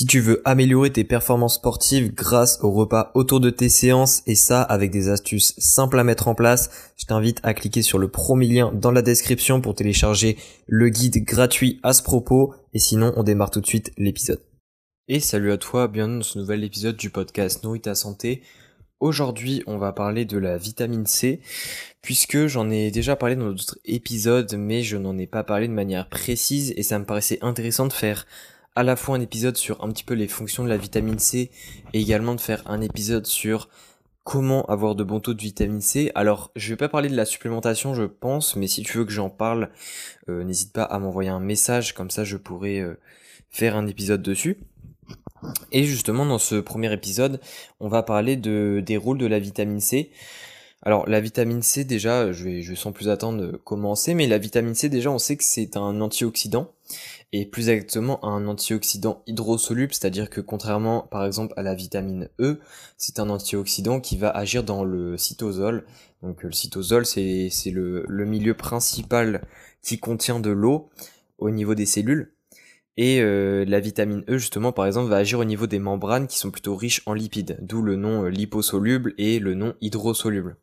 Si 0.00 0.06
tu 0.06 0.20
veux 0.20 0.40
améliorer 0.46 0.90
tes 0.90 1.04
performances 1.04 1.56
sportives 1.56 2.14
grâce 2.14 2.58
au 2.62 2.70
repas 2.70 3.10
autour 3.12 3.38
de 3.38 3.50
tes 3.50 3.68
séances 3.68 4.22
et 4.26 4.34
ça 4.34 4.62
avec 4.62 4.90
des 4.90 5.10
astuces 5.10 5.52
simples 5.58 5.98
à 5.98 6.04
mettre 6.04 6.26
en 6.26 6.34
place, 6.34 6.70
je 6.96 7.04
t'invite 7.04 7.38
à 7.42 7.52
cliquer 7.52 7.82
sur 7.82 7.98
le 7.98 8.08
premier 8.08 8.46
lien 8.46 8.72
dans 8.72 8.92
la 8.92 9.02
description 9.02 9.60
pour 9.60 9.74
télécharger 9.74 10.38
le 10.66 10.88
guide 10.88 11.22
gratuit 11.26 11.80
à 11.82 11.92
ce 11.92 12.02
propos 12.02 12.54
et 12.72 12.78
sinon 12.78 13.12
on 13.18 13.24
démarre 13.24 13.50
tout 13.50 13.60
de 13.60 13.66
suite 13.66 13.92
l'épisode. 13.98 14.40
Et 15.06 15.20
salut 15.20 15.52
à 15.52 15.58
toi, 15.58 15.86
bienvenue 15.86 16.20
dans 16.20 16.24
ce 16.24 16.38
nouvel 16.38 16.64
épisode 16.64 16.96
du 16.96 17.10
podcast 17.10 17.62
Nourrit 17.62 17.82
ta 17.82 17.94
santé. 17.94 18.40
Aujourd'hui, 19.00 19.62
on 19.66 19.76
va 19.76 19.92
parler 19.92 20.24
de 20.24 20.38
la 20.38 20.56
vitamine 20.56 21.04
C, 21.04 21.40
puisque 22.00 22.46
j'en 22.46 22.70
ai 22.70 22.90
déjà 22.90 23.16
parlé 23.16 23.36
dans 23.36 23.50
d'autres 23.50 23.78
épisodes, 23.84 24.54
mais 24.56 24.82
je 24.82 24.96
n'en 24.96 25.18
ai 25.18 25.26
pas 25.26 25.44
parlé 25.44 25.68
de 25.68 25.74
manière 25.74 26.08
précise, 26.08 26.72
et 26.78 26.82
ça 26.82 26.98
me 26.98 27.04
paraissait 27.04 27.38
intéressant 27.42 27.86
de 27.86 27.92
faire 27.92 28.24
à 28.80 28.82
la 28.82 28.96
fois 28.96 29.14
un 29.14 29.20
épisode 29.20 29.58
sur 29.58 29.84
un 29.84 29.90
petit 29.90 30.04
peu 30.04 30.14
les 30.14 30.26
fonctions 30.26 30.64
de 30.64 30.70
la 30.70 30.78
vitamine 30.78 31.18
C 31.18 31.50
et 31.92 32.00
également 32.00 32.34
de 32.34 32.40
faire 32.40 32.62
un 32.64 32.80
épisode 32.80 33.26
sur 33.26 33.68
comment 34.24 34.64
avoir 34.64 34.94
de 34.94 35.04
bons 35.04 35.20
taux 35.20 35.34
de 35.34 35.42
vitamine 35.42 35.82
C. 35.82 36.10
Alors, 36.14 36.50
je 36.56 36.70
vais 36.70 36.78
pas 36.78 36.88
parler 36.88 37.10
de 37.10 37.14
la 37.14 37.26
supplémentation, 37.26 37.94
je 37.94 38.04
pense, 38.04 38.56
mais 38.56 38.68
si 38.68 38.82
tu 38.82 38.96
veux 38.96 39.04
que 39.04 39.12
j'en 39.12 39.28
parle, 39.28 39.68
euh, 40.30 40.44
n'hésite 40.44 40.72
pas 40.72 40.84
à 40.84 40.98
m'envoyer 40.98 41.28
un 41.28 41.40
message, 41.40 41.92
comme 41.92 42.08
ça 42.08 42.24
je 42.24 42.38
pourrai 42.38 42.80
euh, 42.80 42.98
faire 43.50 43.76
un 43.76 43.86
épisode 43.86 44.22
dessus. 44.22 44.56
Et 45.72 45.84
justement, 45.84 46.24
dans 46.24 46.38
ce 46.38 46.54
premier 46.54 46.90
épisode, 46.90 47.38
on 47.80 47.88
va 47.88 48.02
parler 48.02 48.36
de, 48.36 48.82
des 48.82 48.96
rôles 48.96 49.18
de 49.18 49.26
la 49.26 49.40
vitamine 49.40 49.80
C. 49.80 50.10
Alors 50.82 51.06
la 51.06 51.20
vitamine 51.20 51.60
C 51.60 51.84
déjà, 51.84 52.32
je 52.32 52.44
vais, 52.44 52.62
je 52.62 52.70
vais 52.70 52.76
sans 52.76 52.92
plus 52.92 53.10
attendre 53.10 53.58
commencer, 53.58 54.14
mais 54.14 54.26
la 54.26 54.38
vitamine 54.38 54.74
C 54.74 54.88
déjà 54.88 55.10
on 55.10 55.18
sait 55.18 55.36
que 55.36 55.44
c'est 55.44 55.76
un 55.76 56.00
antioxydant 56.00 56.72
et 57.32 57.46
plus 57.46 57.68
exactement 57.68 58.24
un 58.24 58.46
antioxydant 58.46 59.22
hydrosoluble, 59.26 59.94
c'est-à-dire 59.94 60.30
que 60.30 60.40
contrairement 60.40 61.06
par 61.10 61.24
exemple 61.24 61.54
à 61.56 61.62
la 61.62 61.74
vitamine 61.74 62.28
E, 62.40 62.60
c'est 62.96 63.20
un 63.20 63.30
antioxydant 63.30 64.00
qui 64.00 64.16
va 64.16 64.30
agir 64.30 64.64
dans 64.64 64.84
le 64.84 65.16
cytosol. 65.16 65.84
Donc 66.22 66.42
le 66.42 66.52
cytosol 66.52 67.06
c'est 67.06 67.50
le, 67.66 68.24
milieu 68.24 68.54
principal 68.54 69.42
qui 69.82 69.98
contient 69.98 70.40
de 70.40 70.50
l'eau 70.50 70.90
au 71.38 71.50
niveau 71.50 71.74
des 71.74 71.86
cellules. 71.86 72.32
Et 72.96 73.20
euh, 73.20 73.64
la 73.66 73.80
vitamine 73.80 74.24
E 74.28 74.36
justement 74.36 74.72
par 74.72 74.86
exemple 74.86 75.08
va 75.08 75.16
agir 75.16 75.38
au 75.38 75.44
niveau 75.44 75.66
des 75.66 75.78
membranes 75.78 76.26
qui 76.26 76.38
sont 76.38 76.50
plutôt 76.50 76.74
riches 76.74 77.02
en 77.06 77.14
lipides, 77.14 77.58
d'où 77.62 77.80
le 77.80 77.96
nom 77.96 78.24
euh, 78.24 78.28
liposoluble 78.28 79.14
et 79.16 79.38
le 79.38 79.54
nom 79.54 79.74
hydrosoluble. 79.80 80.56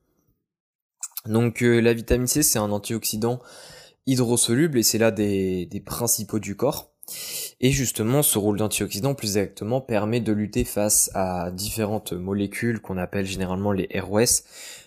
Donc 1.25 1.64
euh, 1.64 1.80
la 1.80 1.94
vitamine 1.94 2.28
C 2.28 2.44
c'est 2.44 2.59
un 2.59 2.72
antioxydant 2.72 3.39
hydrosoluble 4.08 4.80
et 4.80 4.84
c'est 4.84 4.98
là 4.98 5.12
des, 5.12 5.84
principaux 5.86 6.40
du 6.40 6.56
corps. 6.56 6.92
Et 7.60 7.72
justement, 7.72 8.22
ce 8.22 8.38
rôle 8.38 8.58
d'antioxydant, 8.58 9.16
plus 9.16 9.38
exactement, 9.38 9.82
permet 9.82 10.20
de 10.20 10.32
lutter 10.32 10.64
face 10.64 11.10
à 11.16 11.50
différentes 11.50 12.14
molécules 12.14 12.80
qu'on 12.80 12.98
appelle 12.98 13.26
généralement 13.26 13.72
les 13.72 13.90
ROS, 14.00 14.44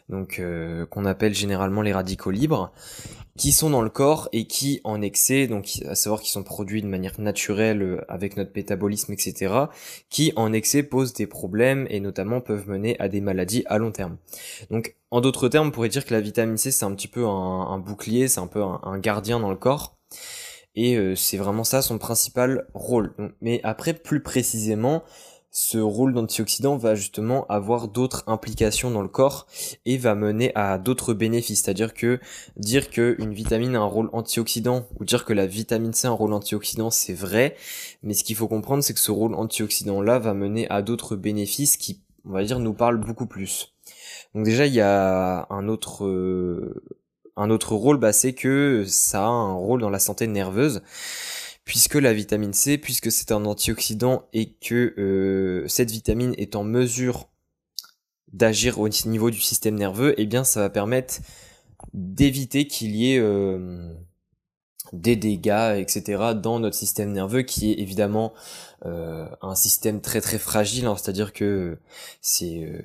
donc 0.09 0.39
euh, 0.39 0.87
qu'on 0.87 1.05
appelle 1.05 1.35
généralement 1.35 1.83
les 1.83 1.93
radicaux 1.93 2.31
libres, 2.31 2.73
qui 3.37 3.51
sont 3.53 3.71
dans 3.71 3.83
le 3.83 3.91
corps 3.91 4.29
et 4.33 4.47
qui 4.47 4.81
en 4.85 5.03
excès, 5.03 5.47
donc 5.47 5.69
à 5.89 5.95
savoir 5.95 6.21
qu'ils 6.21 6.31
sont 6.31 6.43
produits 6.43 6.83
de 6.83 6.87
manière 6.87 7.19
naturelle 7.21 7.83
euh, 7.83 8.05
avec 8.09 8.37
notre 8.37 8.53
métabolisme, 8.55 9.13
etc., 9.13 9.55
qui 10.09 10.33
en 10.37 10.53
excès 10.53 10.83
posent 10.83 11.13
des 11.13 11.27
problèmes 11.27 11.87
et 11.91 11.99
notamment 11.99 12.41
peuvent 12.41 12.69
mener 12.69 12.97
à 13.01 13.09
des 13.09 13.21
maladies 13.21 13.65
à 13.67 13.79
long 13.79 13.93
terme. 13.93 14.17
Donc 14.71 14.95
en 15.11 15.21
d'autres 15.21 15.49
termes, 15.49 15.69
on 15.69 15.71
pourrait 15.71 15.89
dire 15.89 16.05
que 16.05 16.15
la 16.15 16.21
vitamine 16.21 16.57
C 16.57 16.71
c'est 16.71 16.85
un 16.85 16.95
petit 16.95 17.09
peu 17.09 17.27
un, 17.27 17.79
bouclier, 17.79 18.29
c'est 18.29 18.41
un 18.41 18.47
peu 18.47 18.63
un, 18.63 18.99
gardien 18.99 19.41
dans 19.41 19.51
le 19.51 19.57
corps. 19.57 19.97
Et 20.77 20.97
euh, 20.97 21.15
c'est 21.17 21.37
vraiment 21.37 21.65
ça 21.65 21.83
son 21.83 21.99
principal 21.99 22.67
rôle. 22.75 23.15
Mais 23.41 23.61
après, 23.65 23.95
plus 23.95 24.23
précisément, 24.23 25.03
ce 25.51 25.79
rôle 25.79 26.15
d'antioxydant 26.15 26.77
va 26.77 26.95
justement 26.95 27.45
avoir 27.49 27.89
d'autres 27.89 28.23
implications 28.29 28.91
dans 28.91 29.03
le 29.03 29.09
corps 29.09 29.47
et 29.85 29.99
va 29.99 30.15
mener 30.15 30.53
à 30.55 30.79
d'autres 30.79 31.13
bénéfices. 31.13 31.63
C'est-à-dire 31.63 31.93
que 31.93 32.21
dire 32.57 32.89
qu'une 32.91 33.35
vitamine 33.35 33.75
a 33.75 33.81
un 33.81 33.85
rôle 33.85 34.11
antioxydant 34.13 34.87
ou 34.99 35.05
dire 35.05 35.25
que 35.25 35.33
la 35.33 35.47
vitamine 35.47 35.93
C 35.93 36.07
a 36.07 36.11
un 36.11 36.15
rôle 36.15 36.33
antioxydant, 36.35 36.91
c'est 36.91 37.15
vrai. 37.15 37.57
Mais 38.03 38.15
ce 38.15 38.23
qu'il 38.23 38.37
faut 38.37 38.49
comprendre, 38.49 38.85
c'est 38.85 38.95
que 38.95 39.01
ce 39.01 39.11
rôle 39.11 39.35
antioxydant-là 39.35 40.21
va 40.21 40.35
mener 40.35 40.71
à 40.71 40.83
d'autres 40.83 41.17
bénéfices 41.17 41.77
qui, 41.77 42.01
on 42.25 42.31
va 42.31 42.45
dire, 42.45 42.61
nous 42.61 42.75
parlent 42.75 43.01
beaucoup 43.01 43.27
plus. 43.27 43.75
Donc 44.37 44.45
déjà, 44.45 44.67
il 44.67 44.75
y 44.75 44.81
a 44.81 45.47
un 45.51 45.69
autre... 45.69 46.05
Euh, 46.07 46.81
un 47.41 47.51
autre 47.51 47.75
rôle, 47.75 47.99
bah, 47.99 48.13
c'est 48.13 48.35
que 48.35 48.85
ça 48.87 49.25
a 49.25 49.29
un 49.29 49.55
rôle 49.55 49.81
dans 49.81 49.91
la 49.91 49.99
santé 49.99 50.27
nerveuse 50.27 50.83
puisque 51.65 51.95
la 51.95 52.13
vitamine 52.13 52.53
C, 52.53 52.79
puisque 52.79 53.13
c'est 53.13 53.33
un 53.33 53.45
antioxydant 53.45 54.29
et 54.33 54.55
que 54.55 54.95
euh, 54.99 55.69
cette 55.69 55.91
vitamine 55.91 56.35
est 56.37 56.57
en 56.57 56.65
mesure 56.65 57.29
d'agir 58.33 58.81
au 58.81 58.89
niveau 58.89 59.31
du 59.31 59.41
système 59.41 59.77
nerveux, 59.77 60.15
eh 60.19 60.27
bien 60.27 60.43
ça 60.43 60.61
va 60.61 60.71
permettre 60.71 61.21
d'éviter 61.95 62.67
qu'il 62.67 62.97
y 62.97 63.15
ait 63.15 63.19
euh, 63.19 63.95
des 64.93 65.17
dégâts, 65.17 65.77
etc. 65.79 66.33
dans 66.35 66.59
notre 66.59 66.77
système 66.77 67.13
nerveux 67.13 67.43
qui 67.43 67.73
est 67.73 67.79
évidemment 67.79 68.33
euh, 68.87 69.27
un 69.43 69.55
système 69.55 70.01
très 70.01 70.23
très 70.23 70.39
fragile, 70.39 70.87
hein. 70.87 70.97
c'est-à-dire 70.97 71.35
que 71.35 71.77
c'est 72.23 72.63
euh, 72.65 72.81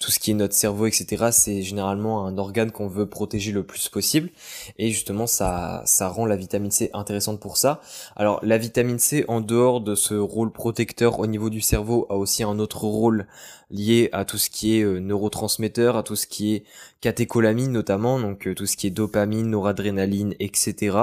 tout 0.00 0.10
ce 0.10 0.18
qui 0.18 0.32
est 0.32 0.34
notre 0.34 0.54
cerveau, 0.54 0.86
etc. 0.86 1.28
C'est 1.30 1.62
généralement 1.62 2.26
un 2.26 2.36
organe 2.36 2.72
qu'on 2.72 2.88
veut 2.88 3.08
protéger 3.08 3.52
le 3.52 3.62
plus 3.62 3.88
possible, 3.88 4.30
et 4.78 4.90
justement 4.90 5.28
ça 5.28 5.82
ça 5.86 6.08
rend 6.08 6.26
la 6.26 6.34
vitamine 6.34 6.72
C 6.72 6.90
intéressante 6.94 7.38
pour 7.38 7.58
ça. 7.58 7.80
Alors 8.16 8.40
la 8.42 8.58
vitamine 8.58 8.98
C, 8.98 9.24
en 9.28 9.40
dehors 9.40 9.80
de 9.80 9.94
ce 9.94 10.14
rôle 10.14 10.50
protecteur 10.50 11.20
au 11.20 11.28
niveau 11.28 11.48
du 11.48 11.60
cerveau, 11.60 12.06
a 12.10 12.16
aussi 12.16 12.42
un 12.42 12.58
autre 12.58 12.84
rôle 12.84 13.28
lié 13.70 14.08
à 14.12 14.24
tout 14.24 14.38
ce 14.38 14.50
qui 14.50 14.78
est 14.78 14.82
euh, 14.82 14.98
neurotransmetteur, 15.00 15.96
à 15.96 16.02
tout 16.02 16.16
ce 16.16 16.26
qui 16.26 16.54
est 16.54 16.64
catécholamine 17.00 17.72
notamment, 17.72 18.20
donc 18.20 18.48
tout 18.54 18.66
ce 18.66 18.76
qui 18.76 18.86
est 18.86 18.90
dopamine, 18.90 19.50
noradrénaline, 19.50 20.34
etc. 20.38 20.96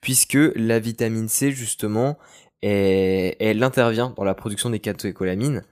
Puisque 0.00 0.38
la 0.56 0.78
vitamine 0.78 1.28
C 1.28 1.52
justement 1.52 2.18
elle 2.66 3.62
intervient 3.62 4.14
dans 4.16 4.24
la 4.24 4.34
production 4.34 4.70
des 4.70 4.80
catécholamines 4.80 5.64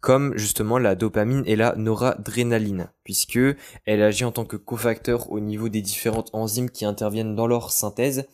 comme 0.00 0.36
justement 0.36 0.78
la 0.78 0.94
dopamine 0.94 1.42
et 1.46 1.56
la 1.56 1.74
noradrénaline, 1.76 2.90
puisque 3.04 3.40
elle 3.84 4.02
agit 4.02 4.24
en 4.24 4.32
tant 4.32 4.44
que 4.44 4.56
cofacteur 4.56 5.30
au 5.32 5.40
niveau 5.40 5.68
des 5.68 5.82
différentes 5.82 6.30
enzymes 6.32 6.70
qui 6.70 6.84
interviennent 6.84 7.34
dans 7.34 7.46
leur 7.46 7.72
synthèse. 7.72 8.26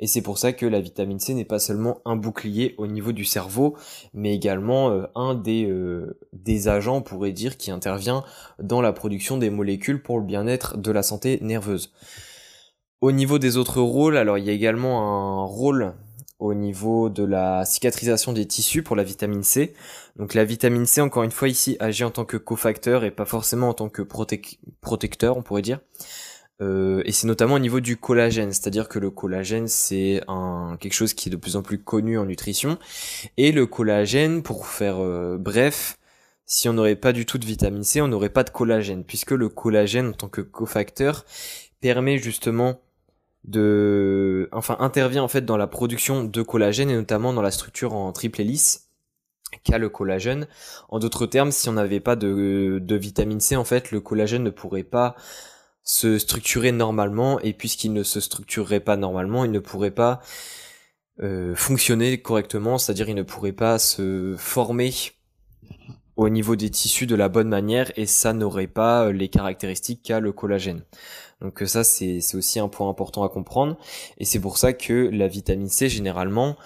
Et 0.00 0.06
c'est 0.06 0.22
pour 0.22 0.38
ça 0.38 0.52
que 0.52 0.66
la 0.66 0.80
vitamine 0.80 1.18
C 1.18 1.34
n'est 1.34 1.44
pas 1.44 1.58
seulement 1.58 2.00
un 2.04 2.16
bouclier 2.16 2.74
au 2.78 2.86
niveau 2.86 3.12
du 3.12 3.24
cerveau, 3.24 3.76
mais 4.14 4.34
également 4.34 4.90
euh, 4.90 5.06
un 5.14 5.42
euh, 5.46 6.18
des 6.32 6.68
agents, 6.68 6.96
on 6.96 7.02
pourrait 7.02 7.32
dire, 7.32 7.56
qui 7.56 7.70
intervient 7.70 8.24
dans 8.62 8.80
la 8.80 8.92
production 8.92 9.38
des 9.38 9.50
molécules 9.50 10.02
pour 10.02 10.18
le 10.18 10.24
bien-être 10.24 10.76
de 10.76 10.92
la 10.92 11.02
santé 11.02 11.38
nerveuse. 11.42 11.92
Au 13.00 13.12
niveau 13.12 13.38
des 13.38 13.56
autres 13.56 13.80
rôles, 13.80 14.16
alors 14.16 14.38
il 14.38 14.44
y 14.44 14.50
a 14.50 14.52
également 14.52 15.42
un 15.42 15.44
rôle 15.44 15.94
au 16.38 16.54
niveau 16.54 17.08
de 17.08 17.24
la 17.24 17.64
cicatrisation 17.64 18.32
des 18.32 18.46
tissus 18.46 18.82
pour 18.82 18.94
la 18.94 19.02
vitamine 19.02 19.42
C. 19.42 19.74
Donc 20.16 20.34
la 20.34 20.44
vitamine 20.44 20.86
C, 20.86 21.00
encore 21.00 21.24
une 21.24 21.32
fois, 21.32 21.48
ici 21.48 21.76
agit 21.80 22.04
en 22.04 22.10
tant 22.10 22.24
que 22.24 22.36
cofacteur 22.36 23.04
et 23.04 23.10
pas 23.10 23.24
forcément 23.24 23.68
en 23.68 23.74
tant 23.74 23.88
que 23.88 24.02
protecteur, 24.02 25.36
on 25.36 25.42
pourrait 25.42 25.62
dire. 25.62 25.80
Euh, 26.60 27.02
et 27.04 27.12
c'est 27.12 27.26
notamment 27.26 27.54
au 27.54 27.58
niveau 27.60 27.80
du 27.80 27.96
collagène, 27.96 28.52
c'est-à-dire 28.52 28.88
que 28.88 28.98
le 28.98 29.10
collagène 29.10 29.68
c'est 29.68 30.22
un 30.26 30.76
quelque 30.80 30.92
chose 30.92 31.14
qui 31.14 31.28
est 31.28 31.32
de 31.32 31.36
plus 31.36 31.54
en 31.56 31.62
plus 31.62 31.78
connu 31.78 32.18
en 32.18 32.24
nutrition. 32.26 32.78
Et 33.36 33.52
le 33.52 33.66
collagène, 33.66 34.42
pour 34.42 34.66
faire 34.66 34.96
euh, 34.98 35.38
bref, 35.38 35.98
si 36.46 36.68
on 36.68 36.72
n'aurait 36.72 36.96
pas 36.96 37.12
du 37.12 37.26
tout 37.26 37.38
de 37.38 37.46
vitamine 37.46 37.84
C, 37.84 38.00
on 38.00 38.08
n'aurait 38.08 38.30
pas 38.30 38.44
de 38.44 38.50
collagène, 38.50 39.04
puisque 39.04 39.32
le 39.32 39.48
collagène 39.48 40.08
en 40.08 40.12
tant 40.12 40.28
que 40.28 40.40
cofacteur 40.40 41.24
permet 41.80 42.18
justement 42.18 42.80
de, 43.44 44.48
enfin, 44.52 44.76
intervient 44.80 45.22
en 45.22 45.28
fait 45.28 45.44
dans 45.44 45.56
la 45.56 45.66
production 45.68 46.24
de 46.24 46.42
collagène 46.42 46.90
et 46.90 46.96
notamment 46.96 47.32
dans 47.32 47.42
la 47.42 47.50
structure 47.50 47.94
en 47.94 48.12
triple 48.12 48.40
hélice 48.40 48.88
qu'a 49.64 49.78
le 49.78 49.88
collagène. 49.88 50.48
En 50.88 50.98
d'autres 50.98 51.26
termes, 51.26 51.52
si 51.52 51.68
on 51.68 51.74
n'avait 51.74 52.00
pas 52.00 52.16
de, 52.16 52.78
de 52.82 52.96
vitamine 52.96 53.40
C, 53.40 53.56
en 53.56 53.64
fait, 53.64 53.90
le 53.92 54.00
collagène 54.00 54.42
ne 54.42 54.50
pourrait 54.50 54.82
pas 54.84 55.16
se 55.82 56.18
structurer 56.18 56.72
normalement 56.72 57.40
et 57.40 57.52
puisqu'il 57.52 57.92
ne 57.92 58.02
se 58.02 58.20
structurerait 58.20 58.80
pas 58.80 58.96
normalement, 58.96 59.44
il 59.44 59.50
ne 59.50 59.58
pourrait 59.58 59.90
pas 59.90 60.20
euh, 61.20 61.54
fonctionner 61.54 62.20
correctement, 62.20 62.78
c'est-à-dire 62.78 63.08
il 63.08 63.14
ne 63.14 63.22
pourrait 63.22 63.52
pas 63.52 63.78
se 63.78 64.36
former 64.38 64.92
au 66.16 66.28
niveau 66.28 66.56
des 66.56 66.70
tissus 66.70 67.06
de 67.06 67.14
la 67.14 67.28
bonne 67.28 67.48
manière 67.48 67.92
et 67.96 68.06
ça 68.06 68.32
n'aurait 68.32 68.66
pas 68.66 69.12
les 69.12 69.28
caractéristiques 69.28 70.02
qu'a 70.02 70.20
le 70.20 70.32
collagène. 70.32 70.82
Donc 71.40 71.62
euh, 71.62 71.66
ça 71.66 71.84
c'est 71.84 72.20
aussi 72.34 72.58
un 72.58 72.68
point 72.68 72.88
important 72.88 73.22
à 73.22 73.28
comprendre 73.28 73.76
et 74.18 74.24
c'est 74.24 74.40
pour 74.40 74.58
ça 74.58 74.72
que 74.72 75.08
la 75.12 75.28
vitamine 75.28 75.68
C 75.68 75.88
généralement 75.88 76.56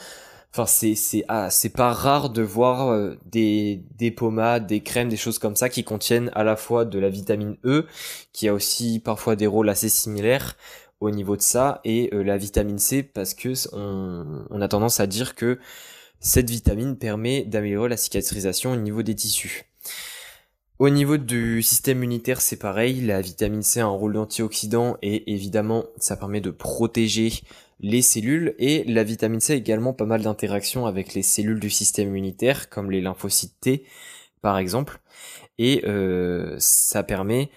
enfin 0.52 0.66
c'est 0.66 0.94
c'est 0.94 1.24
ah, 1.28 1.50
c'est 1.50 1.70
pas 1.70 1.92
rare 1.92 2.30
de 2.30 2.42
voir 2.42 2.90
euh, 2.90 3.16
des 3.26 3.82
des 3.96 4.10
pommades, 4.10 4.66
des 4.66 4.82
crèmes, 4.82 5.08
des 5.08 5.16
choses 5.16 5.38
comme 5.38 5.56
ça 5.56 5.68
qui 5.68 5.84
contiennent 5.84 6.30
à 6.34 6.44
la 6.44 6.56
fois 6.56 6.84
de 6.84 6.98
la 6.98 7.08
vitamine 7.08 7.56
E 7.64 7.86
qui 8.32 8.48
a 8.48 8.54
aussi 8.54 9.00
parfois 9.00 9.36
des 9.36 9.46
rôles 9.46 9.68
assez 9.68 9.88
similaires 9.88 10.56
au 11.00 11.10
niveau 11.10 11.36
de 11.36 11.42
ça 11.42 11.80
et 11.84 12.10
euh, 12.12 12.22
la 12.22 12.36
vitamine 12.36 12.78
C 12.78 13.02
parce 13.02 13.34
que 13.34 13.52
on, 13.74 14.44
on 14.50 14.60
a 14.60 14.68
tendance 14.68 15.00
à 15.00 15.06
dire 15.06 15.34
que 15.34 15.58
cette 16.20 16.50
vitamine 16.50 16.96
permet 16.96 17.44
d'améliorer 17.44 17.88
la 17.88 17.96
cicatrisation 17.96 18.72
au 18.72 18.76
niveau 18.76 19.02
des 19.02 19.14
tissus. 19.14 19.64
Au 20.78 20.88
niveau 20.88 21.16
du 21.16 21.62
système 21.62 21.98
immunitaire, 21.98 22.40
c'est 22.40 22.56
pareil, 22.56 23.00
la 23.02 23.20
vitamine 23.20 23.62
C 23.62 23.80
a 23.80 23.84
un 23.84 23.88
rôle 23.88 24.14
d'antioxydant 24.14 24.96
et 25.02 25.32
évidemment 25.32 25.84
ça 25.96 26.16
permet 26.16 26.40
de 26.40 26.50
protéger 26.50 27.32
les 27.82 28.00
cellules 28.00 28.54
et 28.58 28.84
la 28.84 29.02
vitamine 29.02 29.40
C 29.40 29.52
a 29.52 29.56
également 29.56 29.92
pas 29.92 30.06
mal 30.06 30.22
d'interactions 30.22 30.86
avec 30.86 31.14
les 31.14 31.22
cellules 31.22 31.60
du 31.60 31.70
système 31.70 32.08
immunitaire 32.08 32.70
comme 32.70 32.90
les 32.90 33.00
lymphocytes 33.00 33.58
T 33.60 33.84
par 34.40 34.58
exemple 34.58 35.00
et 35.58 35.84
euh, 35.86 36.56
ça 36.58 37.02
permet 37.02 37.50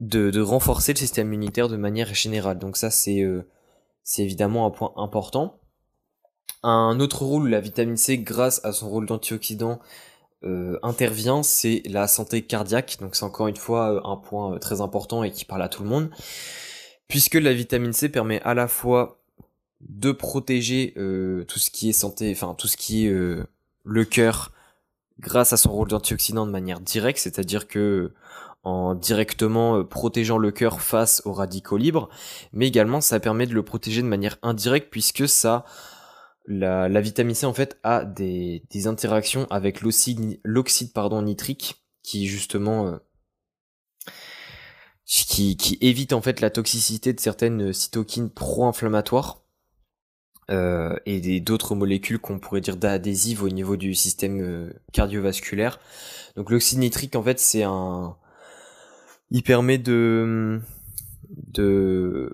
de, 0.00 0.40
renforcer 0.40 0.92
le 0.92 0.98
système 0.98 1.28
immunitaire 1.28 1.68
de 1.68 1.76
manière 1.76 2.12
générale. 2.14 2.58
Donc 2.58 2.76
ça 2.76 2.90
c'est 2.90 3.22
euh, 3.22 3.46
évidemment 4.18 4.66
un 4.66 4.70
point 4.70 4.92
important. 4.96 5.60
Un 6.62 7.00
autre 7.00 7.24
rôle, 7.24 7.48
la 7.48 7.60
vitamine 7.60 7.96
C, 7.96 8.18
grâce 8.18 8.64
à 8.64 8.72
son 8.72 8.88
rôle 8.88 9.06
d'antioxydant, 9.06 9.80
euh, 10.44 10.78
intervient, 10.82 11.42
c'est 11.42 11.82
la 11.86 12.06
santé 12.08 12.42
cardiaque. 12.42 12.98
Donc 13.00 13.16
c'est 13.16 13.24
encore 13.24 13.48
une 13.48 13.56
fois 13.56 14.02
un 14.04 14.16
point 14.16 14.58
très 14.58 14.80
important 14.80 15.24
et 15.24 15.30
qui 15.30 15.44
parle 15.44 15.62
à 15.62 15.68
tout 15.68 15.82
le 15.82 15.88
monde. 15.88 16.10
Puisque 17.08 17.34
la 17.34 17.52
vitamine 17.52 17.92
C 17.92 18.08
permet 18.08 18.40
à 18.42 18.54
la 18.54 18.68
fois 18.68 19.21
de 19.88 20.12
protéger 20.12 20.94
tout 20.94 21.58
ce 21.58 21.70
qui 21.70 21.88
est 21.88 21.92
santé, 21.92 22.32
enfin 22.32 22.54
tout 22.54 22.68
ce 22.68 22.76
qui 22.76 23.06
est 23.06 23.10
le 23.84 24.04
cœur, 24.04 24.52
grâce 25.20 25.52
à 25.52 25.56
son 25.56 25.72
rôle 25.72 25.88
d'antioxydant 25.88 26.46
de 26.46 26.50
manière 26.50 26.80
directe, 26.80 27.18
c'est-à-dire 27.18 27.68
que 27.68 28.12
en 28.64 28.94
directement 28.94 29.78
euh, 29.78 29.84
protégeant 29.84 30.38
le 30.38 30.52
cœur 30.52 30.80
face 30.80 31.22
aux 31.24 31.32
radicaux 31.32 31.76
libres, 31.76 32.08
mais 32.52 32.68
également 32.68 33.00
ça 33.00 33.18
permet 33.20 33.46
de 33.46 33.54
le 33.54 33.64
protéger 33.64 34.02
de 34.02 34.06
manière 34.06 34.38
indirecte 34.42 34.88
puisque 34.90 35.28
ça, 35.28 35.64
la, 36.46 37.00
vitamine 37.00 37.34
C 37.34 37.46
en 37.46 37.52
fait 37.52 37.78
a 37.82 38.04
des, 38.04 38.62
interactions 38.86 39.46
avec 39.50 39.80
l'oxyde 39.80 40.92
pardon 40.94 41.22
nitrique 41.22 41.84
qui 42.02 42.26
justement 42.26 42.86
euh, 42.86 42.98
qui, 45.04 45.56
qui 45.56 45.78
évite 45.80 46.12
en 46.12 46.22
fait 46.22 46.40
la 46.40 46.50
toxicité 46.50 47.12
de 47.12 47.20
certaines 47.20 47.72
cytokines 47.72 48.30
pro-inflammatoires 48.30 49.41
euh, 50.52 50.94
et 51.06 51.40
d'autres 51.40 51.74
molécules 51.74 52.20
qu'on 52.20 52.38
pourrait 52.38 52.60
dire 52.60 52.76
d'adhésives 52.76 53.42
au 53.42 53.48
niveau 53.48 53.76
du 53.76 53.94
système 53.94 54.72
cardiovasculaire. 54.92 55.80
Donc 56.36 56.50
l'oxyde 56.50 56.78
nitrique 56.78 57.16
en 57.16 57.22
fait 57.22 57.40
c'est 57.40 57.64
un 57.64 58.16
il 59.32 59.42
permet 59.42 59.78
de 59.78 60.60
de 61.28 62.30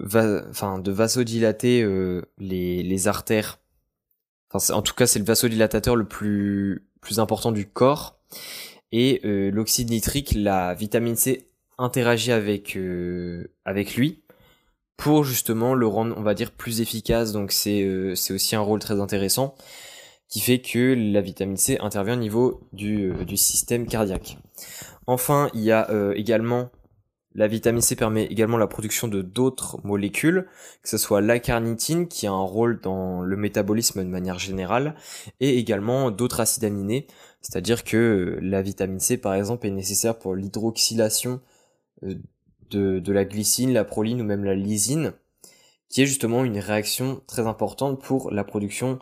enfin 0.51 0.79
de 0.79 0.91
vasodilater 0.91 1.83
euh, 1.83 2.23
les, 2.39 2.83
les 2.83 3.09
artères. 3.09 3.61
En 4.71 4.83
tout 4.83 4.95
cas, 4.95 5.07
c'est 5.07 5.19
le 5.19 5.25
vasodilatateur 5.25 5.95
le 5.95 6.07
plus 6.07 6.89
plus 7.01 7.21
important 7.21 7.53
du 7.53 7.67
corps. 7.67 8.19
Et 8.93 9.21
euh, 9.25 9.51
l'oxyde 9.51 9.91
nitrique, 9.91 10.33
la 10.35 10.75
vitamine 10.75 11.17
C 11.17 11.51
interagit 11.77 12.33
avec 12.33 12.77
euh, 12.77 13.53
avec 13.65 13.95
lui 13.97 14.23
pour 14.99 15.25
justement 15.25 15.73
le 15.73 15.87
rendre, 15.87 16.15
on 16.19 16.23
va 16.23 16.35
dire, 16.35 16.51
plus 16.51 16.83
efficace. 16.83 17.33
Donc 17.33 17.53
c'est 17.53 18.13
c'est 18.15 18.35
aussi 18.35 18.55
un 18.55 18.61
rôle 18.61 18.81
très 18.81 19.01
intéressant 19.01 19.55
qui 20.29 20.41
fait 20.41 20.61
que 20.61 20.95
la 20.95 21.23
vitamine 21.23 21.57
C 21.57 21.79
intervient 21.81 22.13
au 22.13 22.21
niveau 22.21 22.69
du, 22.75 23.15
du 23.25 23.39
système 23.39 23.87
cardiaque. 23.87 24.37
Enfin, 25.07 25.49
il 25.55 25.63
y 25.63 25.73
a 25.73 25.89
également 26.15 26.71
la 27.35 27.47
vitamine 27.47 27.81
C 27.81 27.95
permet 27.95 28.25
également 28.25 28.57
la 28.57 28.67
production 28.67 29.07
de 29.07 29.23
d'autres 29.23 29.79
molécules, 29.85 30.49
que 30.83 30.89
ce 30.89 30.99
soit 30.99 31.21
la 31.21 31.39
carnitine 31.39 32.09
qui 32.09 32.27
a 32.27 32.33
un 32.33 32.43
rôle 32.43 32.81
dans 32.81 33.23
le 33.23 33.37
métabolisme 33.37 34.03
de 34.03 34.09
manière 34.09 34.39
générale, 34.39 34.97
et 35.39 35.57
également 35.59 36.11
d'autres 36.11 36.41
acides 36.41 36.65
aminés, 36.65 37.07
c'est-à-dire 37.41 37.85
que 37.85 38.39
la 38.43 38.61
vitamine 38.61 38.99
C 38.99 39.19
par 39.19 39.35
exemple 39.35 39.67
est 39.67 39.71
nécessaire 39.71 40.19
pour 40.19 40.35
l'hydroxylation 40.35 41.41
euh, 42.03 42.15
de, 42.71 43.13
la 43.13 43.25
glycine, 43.25 43.73
la 43.73 43.85
proline 43.85 44.21
ou 44.21 44.25
même 44.25 44.45
la 44.45 44.55
lysine, 44.55 45.13
qui 45.89 46.03
est 46.03 46.07
justement 46.07 46.45
une 46.45 46.59
réaction 46.59 47.21
très 47.27 47.47
importante 47.47 48.03
pour 48.03 48.31
la 48.31 48.45
production 48.45 48.99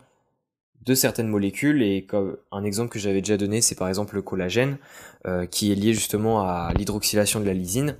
de 0.84 0.94
certaines 0.94 1.28
molécules. 1.28 1.82
Et 1.82 2.06
comme 2.06 2.36
un 2.52 2.64
exemple 2.64 2.90
que 2.90 2.98
j'avais 2.98 3.20
déjà 3.20 3.36
donné 3.36 3.60
c'est 3.60 3.74
par 3.74 3.88
exemple 3.88 4.14
le 4.14 4.22
collagène 4.22 4.78
euh, 5.26 5.44
qui 5.46 5.72
est 5.72 5.74
lié 5.74 5.92
justement 5.92 6.40
à 6.42 6.72
l'hydroxylation 6.74 7.40
de 7.40 7.44
la 7.44 7.54
lysine. 7.54 7.96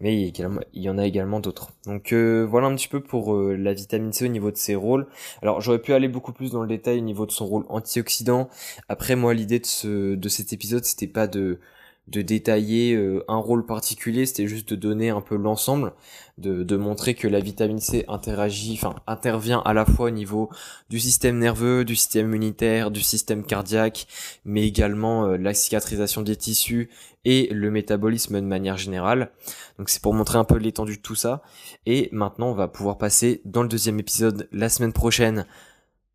Mais 0.00 0.20
il 0.20 0.60
y, 0.74 0.90
en 0.90 0.98
a 0.98 1.06
également 1.06 1.40
d'autres. 1.40 1.70
Donc 1.86 2.12
euh, 2.12 2.44
voilà 2.48 2.66
un 2.66 2.74
petit 2.74 2.88
peu 2.88 3.00
pour 3.00 3.34
euh, 3.34 3.54
la 3.56 3.72
vitamine 3.72 4.12
C 4.12 4.24
au 4.24 4.28
niveau 4.28 4.50
de 4.50 4.56
ses 4.56 4.74
rôles. 4.74 5.06
Alors 5.40 5.60
j'aurais 5.60 5.80
pu 5.80 5.92
aller 5.92 6.08
beaucoup 6.08 6.32
plus 6.32 6.50
dans 6.50 6.62
le 6.62 6.68
détail 6.68 6.98
au 6.98 7.04
niveau 7.04 7.26
de 7.26 7.32
son 7.32 7.46
rôle 7.46 7.64
antioxydant. 7.68 8.48
Après 8.88 9.14
moi 9.14 9.32
l'idée 9.32 9.60
de 9.60 10.16
de 10.16 10.28
cet 10.28 10.52
épisode 10.52 10.84
c'était 10.84 11.06
pas 11.06 11.28
de 11.28 11.60
de 12.08 12.22
détailler 12.22 12.94
euh, 12.94 13.24
un 13.28 13.36
rôle 13.36 13.66
particulier, 13.66 14.26
c'était 14.26 14.46
juste 14.46 14.70
de 14.70 14.76
donner 14.76 15.10
un 15.10 15.20
peu 15.20 15.36
l'ensemble, 15.36 15.92
de, 16.38 16.62
de, 16.62 16.76
montrer 16.76 17.14
que 17.14 17.26
la 17.26 17.40
vitamine 17.40 17.80
C 17.80 18.04
interagit, 18.06 18.74
enfin 18.74 18.94
intervient 19.06 19.60
à 19.64 19.72
la 19.72 19.84
fois 19.84 20.06
au 20.06 20.10
niveau 20.10 20.48
du 20.88 21.00
système 21.00 21.38
nerveux, 21.38 21.84
du 21.84 21.96
système 21.96 22.26
immunitaire, 22.26 22.90
du 22.90 23.00
système 23.00 23.44
cardiaque, 23.44 24.06
mais 24.44 24.66
également 24.66 25.26
euh, 25.26 25.36
la 25.36 25.52
cicatrisation 25.52 26.22
des 26.22 26.36
tissus 26.36 26.90
et 27.24 27.48
le 27.52 27.72
métabolisme 27.72 28.40
de 28.40 28.46
manière 28.46 28.76
générale. 28.76 29.30
Donc 29.78 29.88
c'est 29.88 30.00
pour 30.00 30.14
montrer 30.14 30.38
un 30.38 30.44
peu 30.44 30.58
l'étendue 30.58 30.98
de 30.98 31.02
tout 31.02 31.16
ça. 31.16 31.42
Et 31.86 32.08
maintenant 32.12 32.50
on 32.50 32.54
va 32.54 32.68
pouvoir 32.68 32.98
passer 32.98 33.40
dans 33.44 33.62
le 33.62 33.68
deuxième 33.68 33.98
épisode 33.98 34.48
la 34.52 34.68
semaine 34.68 34.92
prochaine 34.92 35.44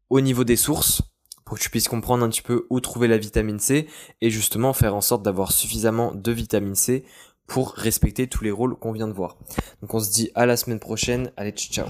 au 0.09 0.21
niveau 0.21 0.45
des 0.45 0.55
sources 0.55 1.01
pour 1.51 1.57
que 1.57 1.63
tu 1.63 1.69
puisses 1.69 1.89
comprendre 1.89 2.23
un 2.23 2.29
petit 2.29 2.41
peu 2.41 2.65
où 2.69 2.79
trouver 2.79 3.09
la 3.09 3.17
vitamine 3.17 3.59
C 3.59 3.85
et 4.21 4.29
justement 4.29 4.71
faire 4.71 4.95
en 4.95 5.01
sorte 5.01 5.21
d'avoir 5.21 5.51
suffisamment 5.51 6.13
de 6.15 6.31
vitamine 6.31 6.75
C 6.75 7.03
pour 7.45 7.73
respecter 7.73 8.27
tous 8.27 8.45
les 8.45 8.51
rôles 8.51 8.77
qu'on 8.77 8.93
vient 8.93 9.09
de 9.09 9.11
voir. 9.11 9.35
Donc 9.81 9.93
on 9.93 9.99
se 9.99 10.09
dit 10.11 10.31
à 10.33 10.45
la 10.45 10.55
semaine 10.55 10.79
prochaine, 10.79 11.33
allez 11.35 11.51
ciao 11.51 11.87